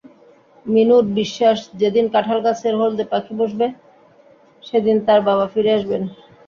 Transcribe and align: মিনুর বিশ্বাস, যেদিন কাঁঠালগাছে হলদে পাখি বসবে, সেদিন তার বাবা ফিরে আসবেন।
মিনুর 0.65 1.05
বিশ্বাস, 1.19 1.59
যেদিন 1.81 2.05
কাঁঠালগাছে 2.13 2.67
হলদে 2.79 3.05
পাখি 3.11 3.33
বসবে, 3.39 3.65
সেদিন 4.63 4.97
তার 5.07 5.19
বাবা 5.27 5.45
ফিরে 5.53 5.71
আসবেন। 5.77 6.01